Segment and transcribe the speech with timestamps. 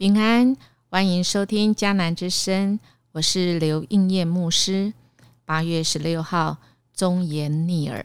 [0.00, 0.56] 平安，
[0.88, 2.80] 欢迎收听迦南之声，
[3.12, 4.94] 我是刘应业牧师。
[5.44, 6.56] 八月十六号，
[6.94, 8.02] 忠言逆耳，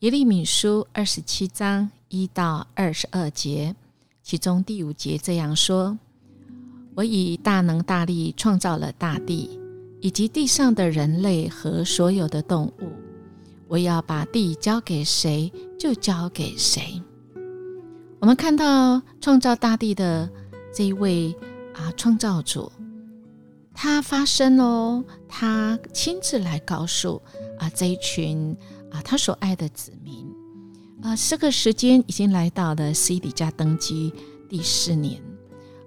[0.00, 3.76] 耶利米书二十七章一到二十二节，
[4.24, 5.96] 其中第五节这样说
[6.96, 9.56] ：“我以大能大力创造了大地，
[10.00, 12.90] 以及地上的人类和所有的动物。
[13.68, 17.00] 我要把地交给谁，就交给谁。”
[18.18, 20.28] 我们看到创造大地的。
[20.72, 21.34] 这一位
[21.74, 22.70] 啊，创造主，
[23.74, 27.20] 他发声哦，他亲自来告诉
[27.58, 28.56] 啊这一群
[28.90, 30.26] 啊他所爱的子民。
[31.02, 34.12] 啊，这个时间已经来到了西底家登基
[34.50, 35.18] 第四年，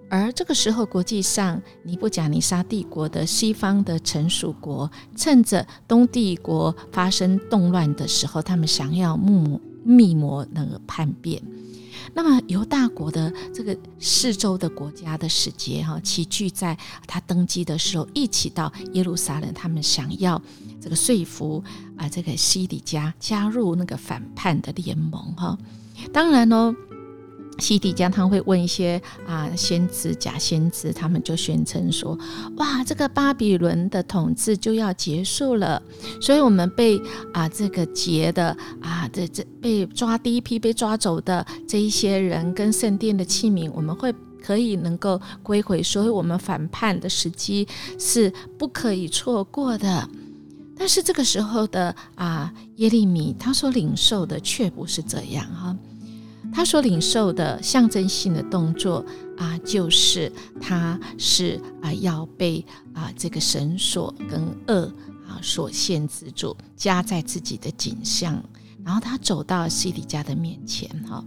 [0.09, 11.39] 而这个时候国际上尼布甲尼撒帝国的西方的臣属国，趁着东帝国发生动乱的时候，他们想要密密谋那个叛变。
[12.13, 20.41] 那么犹大国的这个四周的国家的使节哈齐聚在他登基的时候，一起到耶路撒冷，他们想要
[20.81, 21.63] 这个说服
[21.97, 25.57] 啊这个西底家加入那个反叛的联盟哈。
[26.11, 26.75] 当然呢。
[27.59, 32.17] 西底家他会问一些啊先知假先知，他们就宣称说：
[32.57, 35.81] 哇，这个巴比伦的统治就要结束了，
[36.19, 36.99] 所以我们被
[37.33, 47.67] 啊这个劫的啊这这被抓第一批被抓走的这一些人跟圣殿的器皿，我们会可以能够归回，所以我们反叛的时机
[47.99, 50.09] 是不可以错过的。
[50.75, 55.77] 但是这个时候的啊耶利米他所领受的却不是这样哈。
[56.53, 59.03] 他所领受的象征性的动作
[59.37, 64.83] 啊，就是他是啊要被啊这个神所跟恶
[65.27, 68.41] 啊所限制住，加在自己的景象，
[68.85, 71.25] 然后他走到西底家的面前哈，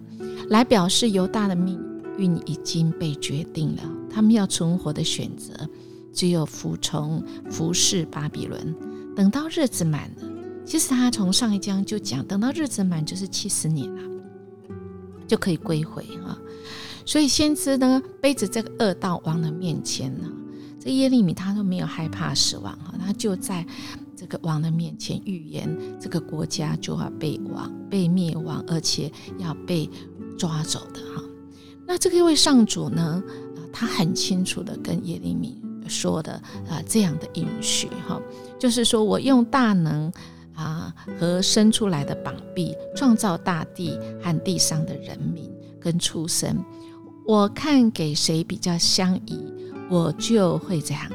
[0.48, 1.78] 来表示犹大的命
[2.16, 5.52] 运已经被决定了，他们要存活的选择
[6.14, 8.74] 只有服从服侍巴比伦，
[9.16, 10.28] 等到日子满了，
[10.64, 14.15] 其实他从上一章就讲，等到日子满就是七十年了。
[15.26, 16.38] 就可以归回啊，
[17.04, 20.30] 所以先知呢背着这个恶道王的面前呢，
[20.78, 23.66] 这耶利米他都没有害怕死亡哈，他就在
[24.16, 25.68] 这个王的面前预言
[26.00, 29.88] 这个国家就要被亡、被灭亡，而且要被
[30.38, 31.22] 抓走的哈。
[31.86, 33.22] 那这个位上主呢
[33.56, 36.32] 啊，他很清楚的跟耶利米说的
[36.68, 38.20] 啊这样的应许哈，
[38.58, 40.12] 就是说我用大能。
[40.56, 45.48] 啊，和生出来的膀臂创造大地和地上的人民
[45.80, 46.64] 跟出生，
[47.26, 49.38] 我看给谁比较相宜，
[49.88, 51.08] 我就会这样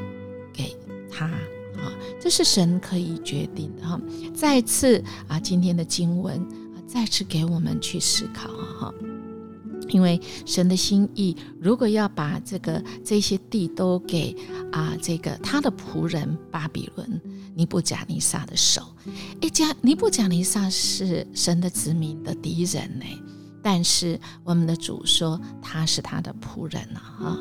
[0.54, 0.76] 给
[1.12, 4.00] 他啊，这是神可以决定的哈。
[4.34, 8.48] 再次啊，今天的经文啊，再次给我们去思考
[8.80, 8.94] 哈。
[9.92, 14.36] 因为神的心意，如果要把这个这些地都给
[14.72, 17.22] 啊这个他的仆人巴比伦
[17.54, 18.82] 尼布甲尼撒的手，
[19.42, 23.06] 哎，加尼布甲尼撒是神的子民的敌人呢，
[23.62, 27.40] 但是我们的主说他是他的仆人啊，哈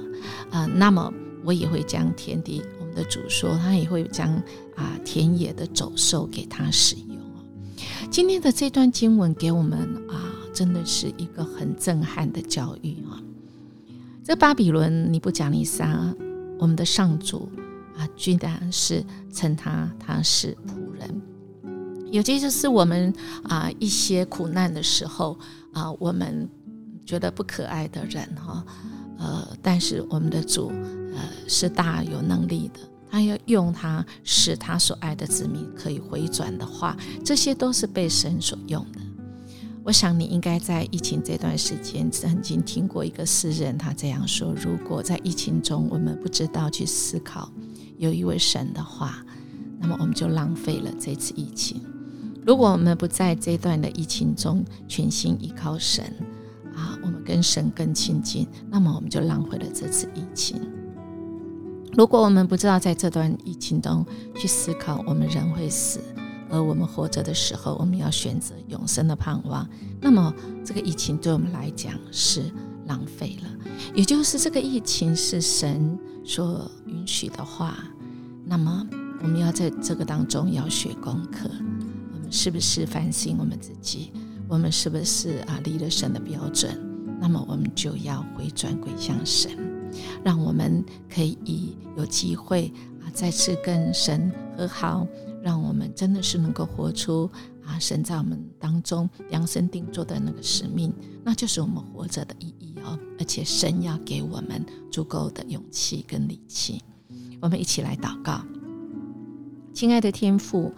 [0.50, 1.12] 啊，那么
[1.44, 4.28] 我也会将田地，我们的主说他也会将
[4.76, 7.16] 啊田野的走兽给他使用。
[8.10, 9.78] 今天的这段经文给我们
[10.10, 10.29] 啊。
[10.60, 13.16] 真的是一个很震撼的教育啊！
[14.22, 16.14] 这巴比伦尼布甲尼撒，
[16.58, 17.48] 我们的上主
[17.96, 21.22] 啊，居然是称他他是仆人。
[22.12, 23.10] 有些就是我们
[23.44, 25.38] 啊一些苦难的时候
[25.72, 26.46] 啊，我们
[27.06, 28.62] 觉得不可爱的人哈，
[29.18, 30.70] 呃，但是我们的主
[31.14, 36.94] 呃是大有能力的，他要用他使他所爱的子民可以回转的话，
[37.24, 38.99] 这些都是被神所用的。
[39.82, 47.50] 我想你应该在疫情这段时间曾经听过一个诗人，他这样说：如果在疫情中我们不知道去思考
[47.96, 49.24] 有一位神的话，
[49.80, 51.78] 那么我们就浪费了这次疫情；
[52.44, 56.04] 如果我们不在这段的疫情中全心依靠神
[56.76, 60.58] 啊，我们跟神更亲近，那么我们就浪费了这次疫情；
[61.96, 64.04] 如果我们不知道在这段疫情中
[64.36, 66.00] 去思考，我们人会死。
[66.50, 69.68] 而我们活着的时候，我们要选择永生的盼望。
[70.00, 72.50] 那么，这个疫情对我们来讲是
[72.86, 73.48] 浪费了。
[73.94, 77.78] 也就是这个疫情是神所允许的话，
[78.44, 78.86] 那么
[79.22, 81.48] 我们要在这个当中要学功课。
[82.12, 84.12] 我们是不是反省我们自己？
[84.48, 86.76] 我们是不是啊离了神的标准？
[87.20, 89.50] 那么我们就要回转归向神，
[90.24, 92.72] 让我们可以有机会
[93.02, 95.06] 啊再次跟神和好。
[95.42, 97.30] 让我们真的是能够活出
[97.64, 100.92] 啊，神在我们当中量身定做的那个使命，
[101.24, 106.82] 那就是我们活着的意义哦，而且神要给我们足够的勇气跟力气。
[107.40, 108.42] 我们一起来祷告，
[109.72, 110.72] 亲爱的天父，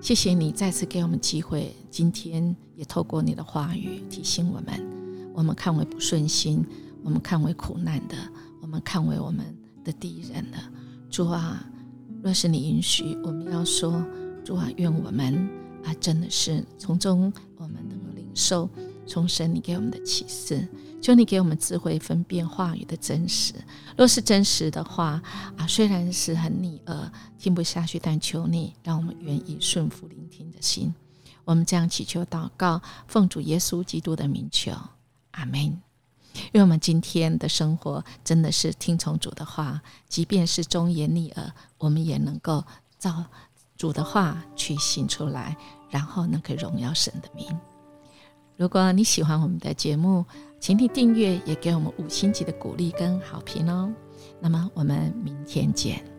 [0.00, 6.64] 谢谢你再次给我们机会，今天也透过你的话语提醒我们：我们看为不顺心，
[7.02, 8.16] 我们看为苦难的，
[8.60, 9.44] 我们看为我们
[9.82, 10.58] 的敌人的。
[11.10, 11.66] 主啊，
[12.28, 14.04] 若是你允许，我们要说：
[14.44, 15.48] 主啊，愿我们
[15.82, 18.68] 啊，真的是从中我们能够领受。
[19.06, 20.68] 从神你给我们的启示，
[21.00, 23.54] 求你给我们智慧分辨话语的真实。
[23.96, 25.22] 若是真实的话
[25.56, 30.94] 啊，虽然是很逆耳，听不下去，但求你让我们愿意顺服聆听的心。
[31.46, 34.72] 我们这样祈求祷告，奉主耶稣基督的名求，
[35.30, 35.87] 阿门。
[36.34, 42.64] 因为我们今天的生活真的是听从主的话，即便是忠言逆耳，我们也能够
[42.98, 43.24] 照
[43.76, 45.56] 主的话去行出来，
[45.90, 47.46] 然后能够荣耀神的名。
[48.56, 50.24] 如果你喜欢我们的节目，
[50.60, 53.92] 请你订阅，也给我们五星级的鼓励跟好评哦。
[54.40, 56.17] 那么，我们明天见。